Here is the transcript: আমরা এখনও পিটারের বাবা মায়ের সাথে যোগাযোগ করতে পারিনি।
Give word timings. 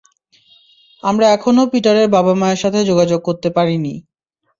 আমরা 1.03 1.25
এখনও 1.31 1.63
পিটারের 1.71 2.07
বাবা 2.07 2.33
মায়ের 2.33 2.61
সাথে 2.63 2.79
যোগাযোগ 2.85 3.19
করতে 3.23 3.49
পারিনি। 3.49 3.93